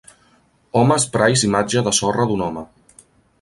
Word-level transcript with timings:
home 0.79 0.97
esprais 1.01 1.45
imatge 1.49 1.85
de 1.89 1.93
sorra 1.99 2.27
d'un 2.33 2.43
home 2.47 2.65